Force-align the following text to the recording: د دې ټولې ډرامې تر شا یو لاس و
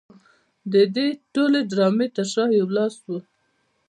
د 0.71 0.73
دې 0.95 1.07
ټولې 1.33 1.59
ډرامې 1.71 2.07
تر 2.15 2.25
شا 2.33 2.45
یو 2.59 2.67
لاس 2.77 2.95
و 3.07 3.07